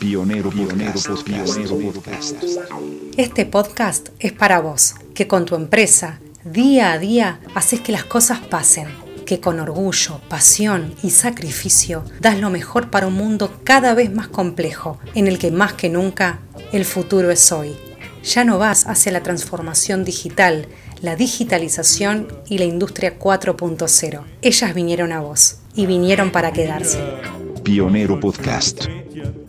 Pionero, 0.00 0.48
pionero, 0.48 0.98
pionero 1.22 1.78
podcast. 1.92 2.42
Este 3.18 3.44
podcast 3.44 4.08
es 4.18 4.32
para 4.32 4.58
vos, 4.58 4.94
que 5.14 5.28
con 5.28 5.44
tu 5.44 5.56
empresa, 5.56 6.20
día 6.42 6.92
a 6.92 6.98
día, 6.98 7.40
haces 7.54 7.80
que 7.82 7.92
las 7.92 8.04
cosas 8.04 8.38
pasen, 8.38 8.88
que 9.26 9.40
con 9.40 9.60
orgullo, 9.60 10.22
pasión 10.30 10.94
y 11.02 11.10
sacrificio 11.10 12.02
das 12.18 12.38
lo 12.38 12.48
mejor 12.48 12.88
para 12.88 13.08
un 13.08 13.12
mundo 13.12 13.60
cada 13.62 13.92
vez 13.92 14.10
más 14.10 14.28
complejo, 14.28 14.98
en 15.14 15.26
el 15.26 15.38
que 15.38 15.50
más 15.50 15.74
que 15.74 15.90
nunca 15.90 16.38
el 16.72 16.86
futuro 16.86 17.30
es 17.30 17.52
hoy. 17.52 17.76
Ya 18.24 18.42
no 18.44 18.56
vas 18.56 18.86
hacia 18.86 19.12
la 19.12 19.22
transformación 19.22 20.06
digital, 20.06 20.66
la 21.02 21.14
digitalización 21.14 22.26
y 22.48 22.56
la 22.56 22.64
industria 22.64 23.18
4.0. 23.18 24.24
Ellas 24.40 24.74
vinieron 24.74 25.12
a 25.12 25.20
vos 25.20 25.58
y 25.74 25.84
vinieron 25.84 26.32
para 26.32 26.52
quedarse. 26.52 27.00
Pionero 27.72 28.18
Podcast. 28.18 28.86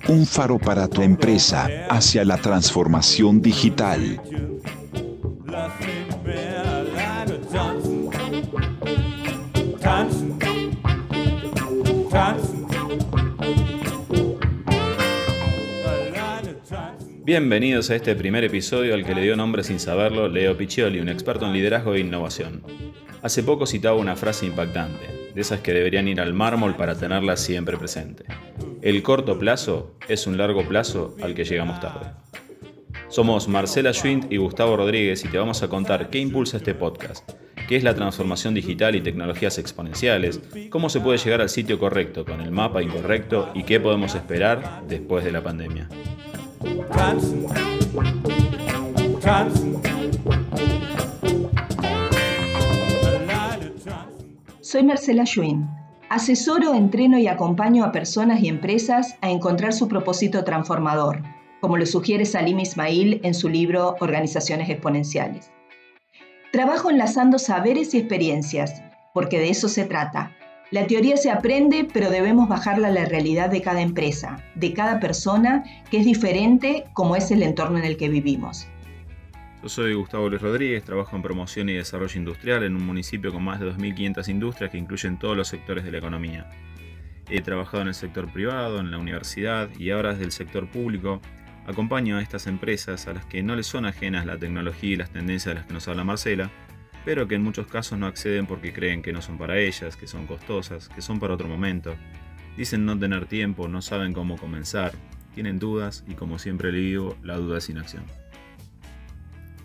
Un 0.07 0.27
faro 0.27 0.59
para 0.59 0.87
tu 0.87 1.01
empresa 1.01 1.67
hacia 1.89 2.23
la 2.23 2.37
transformación 2.37 3.41
digital. 3.41 4.21
Bienvenidos 17.23 17.89
a 17.89 17.95
este 17.95 18.15
primer 18.15 18.43
episodio 18.43 18.93
al 18.93 19.03
que 19.03 19.15
le 19.15 19.23
dio 19.23 19.35
nombre 19.35 19.63
sin 19.63 19.79
saberlo 19.79 20.27
Leo 20.27 20.55
Piccioli, 20.55 20.99
un 20.99 21.09
experto 21.09 21.47
en 21.47 21.53
liderazgo 21.53 21.95
e 21.95 22.01
innovación. 22.01 22.61
Hace 23.23 23.41
poco 23.41 23.65
citaba 23.65 23.97
una 23.97 24.15
frase 24.15 24.45
impactante, 24.45 25.20
de 25.33 25.41
esas 25.41 25.61
que 25.61 25.73
deberían 25.73 26.07
ir 26.07 26.21
al 26.21 26.33
mármol 26.33 26.75
para 26.75 26.95
tenerla 26.95 27.37
siempre 27.37 27.77
presente. 27.77 28.25
El 28.81 29.03
corto 29.03 29.37
plazo 29.37 29.95
es 30.07 30.27
un 30.27 30.37
largo 30.37 30.67
plazo 30.67 31.15
al 31.21 31.35
que 31.35 31.43
llegamos 31.43 31.79
tarde. 31.79 32.11
Somos 33.09 33.47
Marcela 33.47 33.93
Schwind 33.93 34.31
y 34.31 34.37
Gustavo 34.37 34.77
Rodríguez 34.77 35.25
y 35.25 35.27
te 35.27 35.37
vamos 35.37 35.61
a 35.63 35.67
contar 35.67 36.09
qué 36.09 36.19
impulsa 36.19 36.57
este 36.57 36.73
podcast, 36.73 37.29
qué 37.67 37.75
es 37.75 37.83
la 37.83 37.93
transformación 37.93 38.53
digital 38.53 38.95
y 38.95 39.01
tecnologías 39.01 39.57
exponenciales, 39.57 40.39
cómo 40.69 40.89
se 40.89 41.01
puede 41.01 41.17
llegar 41.17 41.41
al 41.41 41.49
sitio 41.49 41.77
correcto 41.77 42.23
con 42.23 42.39
el 42.39 42.51
mapa 42.51 42.81
incorrecto 42.81 43.51
y 43.53 43.63
qué 43.63 43.79
podemos 43.79 44.15
esperar 44.15 44.83
después 44.87 45.25
de 45.25 45.31
la 45.33 45.43
pandemia. 45.43 45.89
Soy 54.71 54.83
Marcela 54.83 55.25
Schwinn. 55.25 55.69
Asesoro, 56.07 56.73
entreno 56.73 57.19
y 57.19 57.27
acompaño 57.27 57.83
a 57.83 57.91
personas 57.91 58.39
y 58.39 58.47
empresas 58.47 59.17
a 59.19 59.29
encontrar 59.29 59.73
su 59.73 59.89
propósito 59.89 60.45
transformador, 60.45 61.23
como 61.59 61.75
lo 61.75 61.85
sugiere 61.85 62.23
Salim 62.23 62.57
Ismail 62.57 63.19
en 63.21 63.33
su 63.33 63.49
libro 63.49 63.97
Organizaciones 63.99 64.69
Exponenciales. 64.69 65.51
Trabajo 66.53 66.89
enlazando 66.89 67.37
saberes 67.37 67.93
y 67.93 67.97
experiencias, 67.97 68.81
porque 69.13 69.39
de 69.39 69.49
eso 69.49 69.67
se 69.67 69.83
trata. 69.83 70.31
La 70.71 70.87
teoría 70.87 71.17
se 71.17 71.31
aprende, 71.31 71.85
pero 71.91 72.09
debemos 72.09 72.47
bajarla 72.47 72.87
a 72.87 72.91
la 72.91 73.03
realidad 73.03 73.49
de 73.49 73.61
cada 73.61 73.81
empresa, 73.81 74.41
de 74.55 74.71
cada 74.71 75.01
persona, 75.01 75.65
que 75.89 75.97
es 75.97 76.05
diferente 76.05 76.85
como 76.93 77.17
es 77.17 77.29
el 77.31 77.43
entorno 77.43 77.77
en 77.77 77.83
el 77.83 77.97
que 77.97 78.07
vivimos. 78.07 78.69
Yo 79.61 79.69
soy 79.69 79.93
Gustavo 79.93 80.27
Luis 80.27 80.41
Rodríguez, 80.41 80.83
trabajo 80.83 81.15
en 81.15 81.21
promoción 81.21 81.69
y 81.69 81.73
desarrollo 81.73 82.17
industrial 82.17 82.63
en 82.63 82.75
un 82.75 82.83
municipio 82.83 83.31
con 83.31 83.43
más 83.43 83.59
de 83.59 83.71
2.500 83.71 84.27
industrias 84.29 84.71
que 84.71 84.79
incluyen 84.79 85.19
todos 85.19 85.37
los 85.37 85.49
sectores 85.49 85.83
de 85.83 85.91
la 85.91 85.99
economía. 85.99 86.49
He 87.29 87.41
trabajado 87.41 87.83
en 87.83 87.89
el 87.89 87.93
sector 87.93 88.31
privado, 88.33 88.79
en 88.79 88.89
la 88.89 88.97
universidad 88.97 89.69
y 89.77 89.91
ahora 89.91 90.13
desde 90.13 90.25
el 90.25 90.31
sector 90.31 90.67
público. 90.67 91.21
Acompaño 91.67 92.17
a 92.17 92.23
estas 92.23 92.47
empresas 92.47 93.07
a 93.07 93.13
las 93.13 93.25
que 93.27 93.43
no 93.43 93.55
les 93.55 93.67
son 93.67 93.85
ajenas 93.85 94.25
la 94.25 94.39
tecnología 94.39 94.93
y 94.93 94.95
las 94.95 95.11
tendencias 95.11 95.53
de 95.53 95.59
las 95.59 95.67
que 95.67 95.73
nos 95.73 95.87
habla 95.87 96.03
Marcela, 96.03 96.49
pero 97.05 97.27
que 97.27 97.35
en 97.35 97.43
muchos 97.43 97.67
casos 97.67 97.99
no 97.99 98.07
acceden 98.07 98.47
porque 98.47 98.73
creen 98.73 99.03
que 99.03 99.13
no 99.13 99.21
son 99.21 99.37
para 99.37 99.59
ellas, 99.59 99.95
que 99.95 100.07
son 100.07 100.25
costosas, 100.25 100.89
que 100.89 101.03
son 101.03 101.19
para 101.19 101.35
otro 101.35 101.47
momento. 101.47 101.95
Dicen 102.57 102.83
no 102.83 102.97
tener 102.97 103.27
tiempo, 103.27 103.67
no 103.67 103.83
saben 103.83 104.13
cómo 104.13 104.37
comenzar, 104.37 104.93
tienen 105.35 105.59
dudas 105.59 106.03
y 106.07 106.15
como 106.15 106.39
siempre 106.39 106.71
le 106.71 106.79
digo, 106.79 107.15
la 107.21 107.37
duda 107.37 107.59
es 107.59 107.69
inacción. 107.69 108.20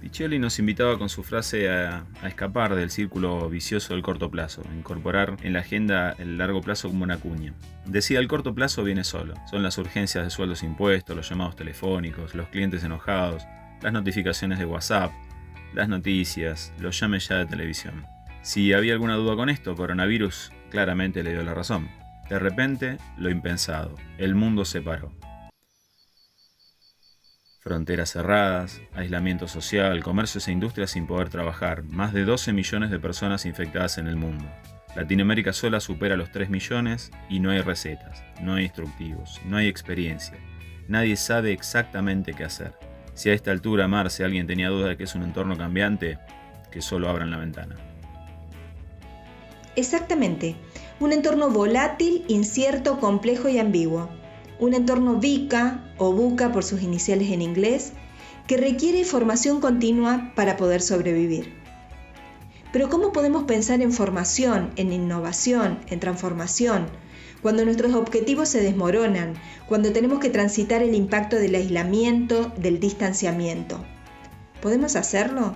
Piccioli 0.06 0.38
nos 0.38 0.60
invitaba 0.60 0.96
con 0.98 1.08
su 1.08 1.24
frase 1.24 1.68
a, 1.68 2.06
escapar 2.22 2.76
del 2.76 2.90
círculo 2.90 3.50
vicioso 3.50 3.92
del 3.92 4.04
corto 4.04 4.30
plazo, 4.30 4.62
a 4.70 4.72
incorporar 4.72 5.36
en 5.42 5.52
la 5.52 5.58
agenda 5.58 6.14
el 6.20 6.38
largo 6.38 6.60
plazo 6.60 6.86
como 6.86 7.02
una 7.02 7.18
cuña. 7.18 7.54
Decía, 7.86 8.20
el 8.20 8.28
corto 8.28 8.54
plazo 8.54 8.84
viene 8.84 9.02
solo. 9.02 9.34
Son 9.50 9.64
las 9.64 9.78
urgencias 9.78 10.22
de 10.22 10.30
sueldos 10.30 10.62
impuestos, 10.62 11.16
los 11.16 11.28
llamados 11.28 11.56
telefónicos, 11.56 12.36
los 12.36 12.46
clientes 12.50 12.84
enojados, 12.84 13.42
las 13.82 13.92
notificaciones 13.92 14.60
de 14.60 14.64
WhatsApp, 14.64 15.10
las 15.74 15.88
noticias, 15.88 16.72
los 16.78 17.00
llames 17.00 17.26
ya 17.26 17.38
de 17.38 17.46
televisión. 17.46 18.06
Si 18.42 18.72
había 18.74 18.92
alguna 18.92 19.16
duda 19.16 19.34
con 19.34 19.48
esto, 19.48 19.74
coronavirus 19.74 20.52
claramente 20.70 21.24
le 21.24 21.32
dio 21.32 21.42
la 21.42 21.54
razón. 21.54 21.88
De 22.30 22.38
repente, 22.38 22.98
lo 23.18 23.28
impensado, 23.28 23.96
el 24.18 24.36
mundo 24.36 24.64
se 24.64 24.82
paró. 24.82 25.10
Fronteras 27.66 28.12
cerradas, 28.12 28.80
aislamiento 28.94 29.48
social, 29.48 30.00
comercios 30.04 30.46
e 30.46 30.52
industrias 30.52 30.92
sin 30.92 31.08
poder 31.08 31.30
trabajar, 31.30 31.82
más 31.82 32.12
de 32.12 32.24
12 32.24 32.52
millones 32.52 32.92
de 32.92 33.00
personas 33.00 33.44
infectadas 33.44 33.98
en 33.98 34.06
el 34.06 34.14
mundo. 34.14 34.44
Latinoamérica 34.94 35.52
sola 35.52 35.80
supera 35.80 36.16
los 36.16 36.30
3 36.30 36.48
millones 36.48 37.10
y 37.28 37.40
no 37.40 37.50
hay 37.50 37.62
recetas, 37.62 38.22
no 38.40 38.54
hay 38.54 38.66
instructivos, 38.66 39.40
no 39.46 39.56
hay 39.56 39.66
experiencia. 39.66 40.36
Nadie 40.86 41.16
sabe 41.16 41.50
exactamente 41.50 42.34
qué 42.34 42.44
hacer. 42.44 42.72
Si 43.14 43.30
a 43.30 43.34
esta 43.34 43.50
altura, 43.50 43.88
Marce, 43.88 44.22
alguien 44.22 44.46
tenía 44.46 44.68
duda 44.68 44.90
de 44.90 44.96
que 44.96 45.02
es 45.02 45.16
un 45.16 45.24
entorno 45.24 45.58
cambiante, 45.58 46.20
que 46.70 46.80
solo 46.80 47.08
abran 47.08 47.32
la 47.32 47.38
ventana. 47.38 47.74
Exactamente. 49.74 50.54
Un 51.00 51.12
entorno 51.12 51.50
volátil, 51.50 52.24
incierto, 52.28 53.00
complejo 53.00 53.48
y 53.48 53.58
ambiguo 53.58 54.08
un 54.58 54.74
entorno 54.74 55.16
VICA 55.16 55.84
o 55.98 56.12
VUCA 56.12 56.52
por 56.52 56.64
sus 56.64 56.82
iniciales 56.82 57.30
en 57.30 57.42
inglés, 57.42 57.92
que 58.46 58.56
requiere 58.56 59.04
formación 59.04 59.60
continua 59.60 60.32
para 60.34 60.56
poder 60.56 60.80
sobrevivir. 60.80 61.52
Pero 62.72 62.88
¿cómo 62.88 63.12
podemos 63.12 63.44
pensar 63.44 63.80
en 63.80 63.92
formación, 63.92 64.70
en 64.76 64.92
innovación, 64.92 65.78
en 65.88 66.00
transformación, 66.00 66.86
cuando 67.42 67.64
nuestros 67.64 67.94
objetivos 67.94 68.48
se 68.48 68.60
desmoronan, 68.62 69.34
cuando 69.68 69.92
tenemos 69.92 70.20
que 70.20 70.30
transitar 70.30 70.82
el 70.82 70.94
impacto 70.94 71.36
del 71.36 71.54
aislamiento, 71.54 72.52
del 72.56 72.80
distanciamiento? 72.80 73.84
¿Podemos 74.60 74.96
hacerlo? 74.96 75.54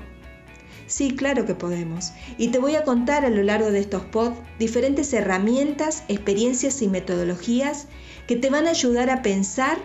Sí, 0.86 1.14
claro 1.14 1.46
que 1.46 1.54
podemos. 1.54 2.12
Y 2.36 2.48
te 2.48 2.58
voy 2.58 2.74
a 2.74 2.82
contar 2.82 3.24
a 3.24 3.30
lo 3.30 3.42
largo 3.44 3.70
de 3.70 3.78
estos 3.78 4.02
pods 4.02 4.36
diferentes 4.58 5.12
herramientas, 5.12 6.02
experiencias 6.08 6.82
y 6.82 6.88
metodologías 6.88 7.86
que 8.30 8.36
te 8.36 8.48
van 8.48 8.68
a 8.68 8.70
ayudar 8.70 9.10
a 9.10 9.22
pensar 9.22 9.76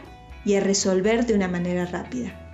y 0.46 0.54
a 0.54 0.60
resolver 0.60 1.26
de 1.26 1.34
una 1.34 1.48
manera 1.48 1.88
rápida. 1.88 2.54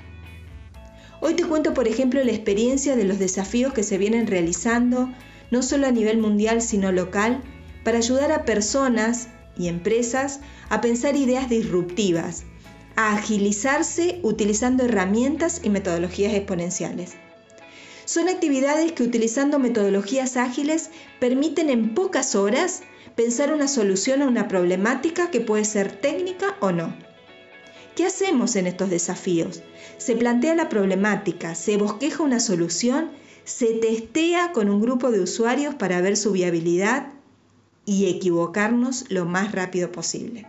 Hoy 1.20 1.34
te 1.34 1.44
cuento, 1.44 1.74
por 1.74 1.90
ejemplo, 1.90 2.24
la 2.24 2.32
experiencia 2.32 2.96
de 2.96 3.04
los 3.04 3.20
desafíos 3.20 3.74
que 3.74 3.84
se 3.84 3.98
vienen 3.98 4.26
realizando, 4.26 5.10
no 5.52 5.62
solo 5.62 5.88
a 5.88 5.92
nivel 5.92 6.18
mundial, 6.18 6.62
sino 6.62 6.94
local, 6.94 7.42
para 7.84 7.98
ayudar 7.98 8.32
a 8.32 8.46
personas 8.46 9.28
y 9.58 9.68
empresas 9.68 10.40
a 10.70 10.80
pensar 10.80 11.18
ideas 11.18 11.50
disruptivas, 11.50 12.46
a 12.96 13.14
agilizarse 13.14 14.22
utilizando 14.24 14.86
herramientas 14.86 15.60
y 15.62 15.70
metodologías 15.72 16.34
exponenciales. 16.34 17.16
Son 18.12 18.28
actividades 18.28 18.92
que 18.92 19.04
utilizando 19.04 19.58
metodologías 19.58 20.36
ágiles 20.36 20.90
permiten 21.22 21.70
en 21.70 21.94
pocas 21.96 22.36
horas 22.36 22.84
pensar 23.16 23.54
una 23.54 23.70
solución 23.70 24.22
a 24.22 24.28
una 24.28 24.50
problemática 24.50 25.32
que 25.32 25.40
puede 25.40 25.64
ser 25.64 25.94
técnica 25.94 26.58
o 26.60 26.74
no. 26.74 26.94
¿Qué 27.96 28.06
hacemos 28.06 28.58
en 28.58 28.68
estos 28.68 28.90
desafíos? 28.90 29.64
Se 29.98 30.18
plantea 30.18 30.56
la 30.56 30.68
problemática, 30.68 31.56
se 31.56 31.78
bosqueja 31.78 32.22
una 32.22 32.42
solución, 32.42 33.12
se 33.46 33.76
testea 33.76 34.52
con 34.52 34.70
un 34.70 34.82
grupo 34.82 35.10
de 35.10 35.22
usuarios 35.22 35.76
para 35.76 36.02
ver 36.02 36.18
su 36.18 36.34
viabilidad 36.34 37.14
y 37.86 38.10
equivocarnos 38.10 39.06
lo 39.08 39.24
más 39.24 39.54
rápido 39.54 39.90
posible. 39.90 40.46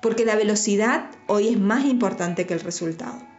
Porque 0.00 0.24
la 0.24 0.34
velocidad 0.34 1.10
hoy 1.26 1.48
es 1.48 1.60
más 1.60 1.84
importante 1.84 2.46
que 2.46 2.54
el 2.54 2.60
resultado. 2.60 3.35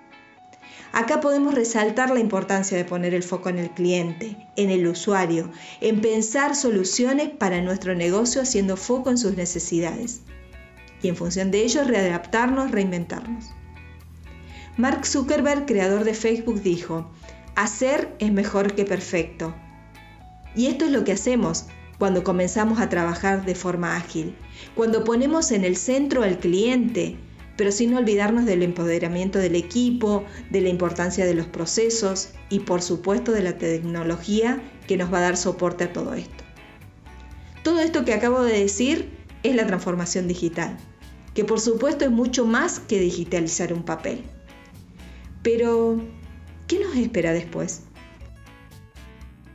Acá 0.92 1.22
podemos 1.22 1.54
resaltar 1.54 2.10
la 2.10 2.20
importancia 2.20 2.78
de 2.78 2.86
poner 2.86 3.14
el 3.14 3.24
foco 3.24 3.50
en 3.50 3.60
el 3.60 3.70
cliente, 3.72 4.48
en 4.56 4.70
el 4.70 4.88
usuario, 4.88 5.52
en 5.82 6.02
pensar 6.02 6.56
soluciones 6.56 7.30
para 7.30 7.62
nuestro 7.62 7.94
negocio 7.94 8.42
haciendo 8.42 8.78
foco 8.78 9.10
en 9.10 9.18
sus 9.18 9.36
necesidades 9.36 10.22
y 11.02 11.10
en 11.10 11.16
función 11.16 11.52
de 11.52 11.64
ello 11.64 11.84
readaptarnos, 11.84 12.72
reinventarnos. 12.72 13.52
Mark 14.78 15.06
Zuckerberg, 15.06 15.66
creador 15.66 16.04
de 16.04 16.14
Facebook, 16.14 16.62
dijo, 16.62 17.10
hacer 17.56 18.16
es 18.20 18.32
mejor 18.32 18.74
que 18.74 18.86
perfecto. 18.86 19.56
Y 20.56 20.68
esto 20.68 20.86
es 20.86 20.92
lo 20.92 21.04
que 21.04 21.12
hacemos 21.12 21.66
cuando 21.98 22.24
comenzamos 22.24 22.80
a 22.80 22.90
trabajar 22.90 23.46
de 23.46 23.56
forma 23.56 23.96
ágil, 23.96 24.36
cuando 24.76 25.04
ponemos 25.04 25.52
en 25.52 25.64
el 25.64 25.76
centro 25.76 26.24
al 26.24 26.38
cliente, 26.38 27.18
pero 27.58 27.72
sin 27.72 27.94
olvidarnos 27.96 28.46
del 28.46 28.64
empoderamiento 28.64 29.40
del 29.40 29.56
equipo, 29.56 30.24
de 30.50 30.62
la 30.62 30.70
importancia 30.70 31.26
de 31.26 31.34
los 31.34 31.48
procesos 31.48 32.30
y 32.50 32.60
por 32.60 32.82
supuesto 32.82 33.32
de 33.32 33.42
la 33.42 33.58
tecnología 33.58 34.62
que 34.88 34.96
nos 34.96 35.12
va 35.12 35.18
a 35.18 35.22
dar 35.22 35.38
soporte 35.38 35.86
a 35.86 35.94
todo 35.94 36.14
esto. 36.14 36.44
Todo 37.64 37.82
esto 37.82 38.06
que 38.06 38.14
acabo 38.14 38.44
de 38.44 38.60
decir 38.60 39.10
es 39.44 39.56
la 39.56 39.68
transformación 39.68 40.28
digital, 40.28 40.78
que 41.34 41.44
por 41.44 41.60
supuesto 41.60 42.06
es 42.06 42.12
mucho 42.12 42.46
más 42.46 42.80
que 42.80 43.00
digitalizar 43.00 43.74
un 43.74 43.84
papel. 43.84 44.24
Pero, 45.42 46.00
¿qué 46.68 46.80
nos 46.80 46.96
espera 46.96 47.34
después? 47.34 47.84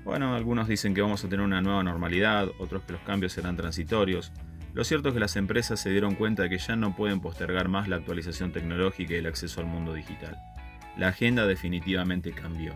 Bueno, 0.04 0.34
algunos 0.34 0.66
dicen 0.66 0.94
que 0.94 1.00
vamos 1.00 1.24
a 1.24 1.28
tener 1.28 1.44
una 1.44 1.62
nueva 1.62 1.84
normalidad, 1.84 2.48
otros 2.58 2.82
que 2.82 2.92
los 2.92 3.02
cambios 3.02 3.32
serán 3.32 3.56
transitorios. 3.56 4.32
Lo 4.74 4.84
cierto 4.84 5.08
es 5.08 5.14
que 5.14 5.20
las 5.20 5.36
empresas 5.36 5.80
se 5.80 5.90
dieron 5.90 6.14
cuenta 6.14 6.44
de 6.44 6.48
que 6.48 6.56
ya 6.56 6.76
no 6.76 6.96
pueden 6.96 7.20
postergar 7.20 7.68
más 7.68 7.88
la 7.88 7.96
actualización 7.96 8.52
tecnológica 8.52 9.12
y 9.12 9.16
el 9.16 9.26
acceso 9.26 9.60
al 9.60 9.66
mundo 9.66 9.92
digital. 9.92 10.36
La 10.96 11.08
agenda 11.08 11.46
definitivamente 11.46 12.32
cambió. 12.32 12.72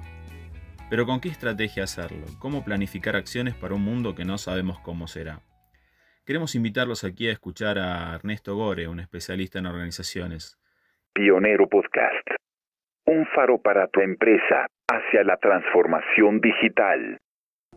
Pero 0.91 1.07
¿con 1.07 1.21
qué 1.21 1.29
estrategia 1.29 1.85
hacerlo? 1.85 2.27
¿Cómo 2.39 2.65
planificar 2.65 3.17
acciones 3.17 3.55
para 3.55 3.75
un 3.75 3.83
mundo 3.83 4.15
que 4.15 4.27
no 4.27 4.37
sabemos 4.37 4.79
cómo 4.81 5.07
será? 5.07 5.41
Queremos 6.27 6.55
invitarlos 6.55 7.03
aquí 7.03 7.29
a 7.29 7.33
escuchar 7.33 7.79
a 7.79 8.15
Ernesto 8.15 8.55
Gore, 8.55 8.89
un 8.89 9.01
especialista 9.01 9.59
en 9.59 9.67
organizaciones. 9.67 10.59
Pionero 11.15 11.67
Podcast. 11.67 12.29
Un 13.07 13.27
faro 13.35 13.57
para 13.59 13.89
tu 13.89 14.01
empresa 14.01 14.67
hacia 14.89 15.25
la 15.25 15.39
transformación 15.39 16.41
digital. 16.43 17.17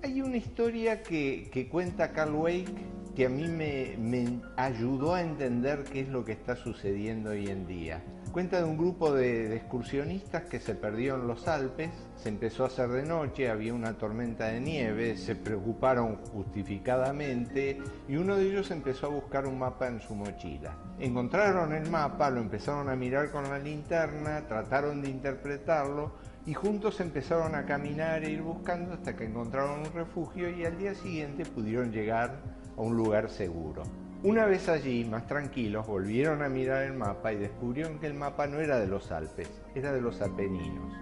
Hay 0.03 0.21
una 0.21 0.37
historia 0.37 1.01
que, 1.03 1.49
que 1.53 1.69
cuenta 1.69 2.11
Carl 2.11 2.33
Wake 2.33 2.99
que 3.19 3.25
a 3.25 3.29
mí 3.29 3.49
me, 3.49 3.97
me 3.97 4.39
ayudó 4.55 5.13
a 5.13 5.21
entender 5.21 5.83
qué 5.83 5.99
es 5.99 6.07
lo 6.07 6.23
que 6.23 6.31
está 6.31 6.55
sucediendo 6.55 7.31
hoy 7.31 7.49
en 7.49 7.67
día. 7.67 8.01
Cuenta 8.31 8.59
de 8.59 8.63
un 8.63 8.77
grupo 8.77 9.11
de, 9.11 9.53
excursionistas 9.57 10.43
que 10.43 10.61
se 10.61 10.73
perdió 10.73 11.15
en 11.15 11.27
los 11.27 11.45
Alpes, 11.49 11.89
se 12.15 12.29
empezó 12.29 12.63
a 12.63 12.67
hacer 12.67 12.87
de 12.87 13.03
noche, 13.03 13.49
había 13.49 13.73
una 13.73 13.97
tormenta 13.97 14.45
de 14.45 14.61
nieve, 14.61 15.17
se 15.17 15.35
preocuparon 15.35 16.15
justificadamente 16.31 17.79
y 18.07 18.15
uno 18.15 18.37
de 18.37 18.47
ellos 18.47 18.71
empezó 18.71 19.07
a 19.07 19.09
buscar 19.09 19.47
un 19.47 19.59
mapa 19.59 19.89
en 19.89 19.99
su 19.99 20.15
mochila. 20.15 20.77
Encontraron 20.97 21.73
el 21.73 21.89
mapa, 21.89 22.29
lo 22.29 22.39
empezaron 22.39 22.87
a 22.87 22.95
mirar 22.95 23.31
con 23.31 23.43
la 23.43 23.59
linterna, 23.59 24.47
trataron 24.47 25.01
de 25.01 25.09
interpretarlo 25.09 26.13
y 26.45 26.53
juntos 26.53 27.01
empezaron 27.01 27.53
a 27.53 27.65
caminar 27.65 28.23
e 28.23 28.31
ir 28.31 28.43
buscando 28.43 28.93
hasta 28.93 29.17
que 29.17 29.25
encontraron 29.25 29.81
un 29.81 29.93
refugio 29.93 30.49
y 30.49 30.63
al 30.63 30.77
día 30.77 30.95
siguiente 30.95 31.45
pudieron 31.45 31.91
llegar 31.91 32.58
a 32.79 32.81
un 32.81 32.95
lugar 32.95 33.29
seguro. 33.29 33.83
Una 34.23 34.45
vez 34.45 34.69
allí, 34.69 35.03
más 35.05 35.27
tranquilos, 35.27 35.85
volvieron 35.85 36.41
a 36.41 36.49
mirar 36.49 36.83
el 36.83 36.93
mapa 36.93 37.33
y 37.33 37.37
descubrieron 37.37 37.99
que 37.99 38.07
el 38.07 38.13
mapa 38.13 38.47
no 38.47 38.59
era 38.59 38.79
de 38.79 38.87
los 38.87 39.11
Alpes, 39.11 39.49
era 39.75 39.91
de 39.91 40.01
los 40.01 40.21
Apeninos. 40.21 40.93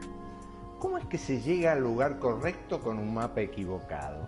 ¿Cómo 0.80 0.98
es 0.98 1.06
que 1.06 1.18
se 1.18 1.40
llega 1.40 1.72
al 1.72 1.82
lugar 1.82 2.20
correcto 2.20 2.82
con 2.82 3.00
un 3.00 3.14
mapa 3.14 3.42
equivocado? 3.42 4.28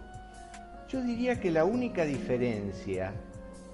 Yo 0.88 1.04
diría 1.04 1.40
que 1.40 1.52
la 1.52 1.66
única 1.66 2.06
diferencia 2.06 3.14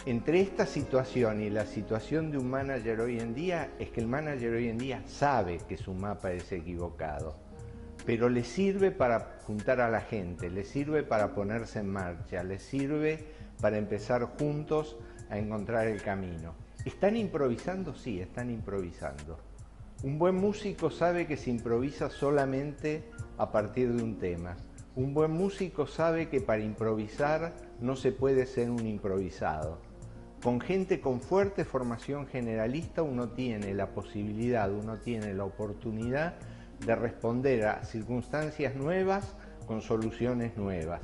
entre 0.06 0.42
esta 0.42 0.66
situación 0.66 1.42
y 1.42 1.50
la 1.50 1.66
situación 1.66 2.32
de 2.32 2.38
un 2.38 2.50
manager 2.50 3.02
hoy 3.02 3.20
en 3.20 3.34
día 3.34 3.72
es 3.80 3.90
que 3.90 4.02
el 4.02 4.08
manager 4.08 4.54
hoy 4.54 4.70
en 4.70 4.78
día 4.78 5.02
sabe 5.06 5.60
que 5.68 5.78
su 5.78 5.94
mapa 5.94 6.32
es 6.32 6.52
equivocado, 6.52 7.38
pero 8.06 8.30
le 8.30 8.44
sirve 8.44 8.92
para 8.92 9.38
juntar 9.48 9.82
a 9.82 9.90
la 9.90 10.02
gente, 10.02 10.50
le 10.50 10.64
sirve 10.64 11.04
para 11.04 11.34
ponerse 11.34 11.80
en 11.80 11.90
marcha, 11.90 12.44
le 12.44 12.60
sirve 12.60 13.45
para 13.62 13.78
empezar 13.78 14.24
juntos 14.40 14.98
a 15.30 15.38
encontrar 15.38 15.88
el 15.88 16.02
camino. 16.02 16.54
¿Están 16.86 17.18
improvisando? 17.18 17.96
Sí, 17.96 18.20
están 18.20 18.50
improvisando. 18.52 19.40
Un 20.04 20.20
buen 20.20 20.36
músico 20.36 20.92
sabe 20.92 21.26
que 21.26 21.38
se 21.38 21.50
improvisa 21.50 22.10
solamente 22.10 23.04
a 23.38 23.52
partir 23.52 23.92
de 23.94 24.04
un 24.04 24.20
tema. 24.20 24.56
Un 24.96 25.14
buen 25.14 25.32
músico 25.32 25.88
sabe 25.88 26.30
que 26.30 26.42
para 26.42 26.62
improvisar 26.62 27.54
no 27.82 27.96
se 27.96 28.12
puede 28.12 28.46
ser 28.46 28.70
un 28.70 28.86
improvisado. 28.86 29.80
Con 30.44 30.62
gente 30.62 31.02
con 31.02 31.22
fuerte 31.22 31.66
formación 31.66 32.28
generalista 32.28 33.02
uno 33.02 33.30
tiene 33.30 33.74
la 33.74 33.88
posibilidad, 33.88 34.72
uno 34.72 34.98
tiene 34.98 35.34
la 35.34 35.44
oportunidad 35.44 36.36
de 36.86 36.96
responder 36.96 37.66
a 37.66 37.84
circunstancias 37.84 38.76
nuevas 38.76 39.36
con 39.66 39.82
soluciones 39.82 40.56
nuevas. 40.56 41.02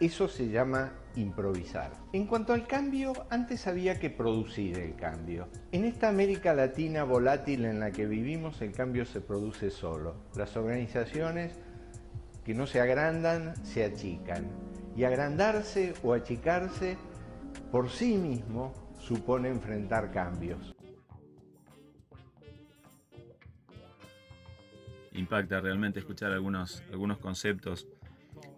Eso 0.00 0.28
se 0.28 0.48
llama 0.48 0.92
improvisar. 1.16 1.90
En 2.12 2.26
cuanto 2.26 2.52
al 2.52 2.68
cambio, 2.68 3.12
antes 3.30 3.66
había 3.66 3.98
que 3.98 4.10
producir 4.10 4.78
el 4.78 4.94
cambio. 4.94 5.48
En 5.72 5.84
esta 5.84 6.08
América 6.08 6.54
Latina 6.54 7.02
volátil 7.02 7.64
en 7.64 7.80
la 7.80 7.90
que 7.90 8.06
vivimos, 8.06 8.62
el 8.62 8.70
cambio 8.70 9.04
se 9.04 9.20
produce 9.20 9.70
solo. 9.70 10.14
Las 10.36 10.56
organizaciones 10.56 11.58
que 12.44 12.54
no 12.54 12.68
se 12.68 12.80
agrandan, 12.80 13.56
se 13.64 13.84
achican. 13.84 14.46
Y 14.96 15.02
agrandarse 15.02 15.94
o 16.04 16.14
achicarse 16.14 16.96
por 17.72 17.90
sí 17.90 18.16
mismo 18.16 18.72
supone 19.00 19.48
enfrentar 19.48 20.12
cambios. 20.12 20.76
Impacta 25.12 25.60
realmente 25.60 25.98
escuchar 25.98 26.30
algunos, 26.30 26.84
algunos 26.92 27.18
conceptos 27.18 27.88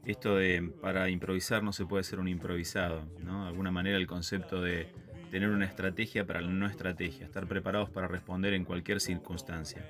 esto 0.04 0.36
de 0.36 0.72
para 0.80 1.08
improvisar 1.10 1.62
no 1.62 1.72
se 1.72 1.86
puede 1.86 2.04
ser 2.04 2.20
un 2.20 2.28
improvisado, 2.28 3.06
¿no? 3.22 3.42
De 3.42 3.48
alguna 3.48 3.70
manera 3.70 3.96
el 3.96 4.06
concepto 4.06 4.62
de 4.62 4.88
tener 5.30 5.50
una 5.50 5.64
estrategia 5.64 6.26
para 6.26 6.40
la 6.40 6.50
no 6.50 6.66
estrategia, 6.66 7.26
estar 7.26 7.46
preparados 7.46 7.90
para 7.90 8.08
responder 8.08 8.52
en 8.54 8.64
cualquier 8.64 9.00
circunstancia. 9.00 9.84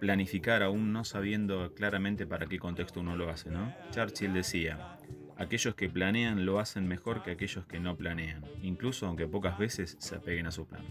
Planificar 0.00 0.62
aún 0.62 0.92
no 0.92 1.04
sabiendo 1.04 1.72
claramente 1.74 2.26
para 2.26 2.46
qué 2.46 2.58
contexto 2.58 3.00
uno 3.00 3.16
lo 3.16 3.30
hace, 3.30 3.50
¿no? 3.50 3.72
Churchill 3.92 4.32
decía, 4.32 4.98
aquellos 5.36 5.74
que 5.76 5.88
planean 5.88 6.44
lo 6.44 6.58
hacen 6.58 6.86
mejor 6.88 7.22
que 7.22 7.30
aquellos 7.30 7.64
que 7.66 7.80
no 7.80 7.96
planean, 7.96 8.44
incluso 8.60 9.06
aunque 9.06 9.26
pocas 9.28 9.56
veces 9.56 9.96
se 10.00 10.16
apeguen 10.16 10.46
a 10.46 10.50
su 10.50 10.66
plan. 10.66 10.84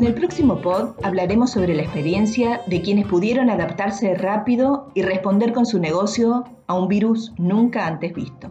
En 0.00 0.06
el 0.06 0.14
próximo 0.14 0.62
pod 0.62 0.96
hablaremos 1.04 1.52
sobre 1.52 1.74
la 1.74 1.82
experiencia 1.82 2.62
de 2.66 2.80
quienes 2.80 3.06
pudieron 3.06 3.50
adaptarse 3.50 4.14
rápido 4.14 4.90
y 4.94 5.02
responder 5.02 5.52
con 5.52 5.66
su 5.66 5.78
negocio 5.78 6.44
a 6.66 6.74
un 6.74 6.88
virus 6.88 7.34
nunca 7.36 7.86
antes 7.86 8.14
visto. 8.14 8.50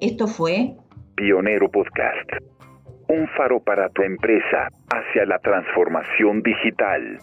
Esto 0.00 0.26
fue 0.26 0.74
Pionero 1.14 1.70
Podcast. 1.70 2.28
Un 3.08 3.28
faro 3.36 3.60
para 3.60 3.90
tu 3.90 4.02
empresa 4.02 4.66
hacia 4.92 5.24
la 5.24 5.38
transformación 5.38 6.42
digital. 6.42 7.20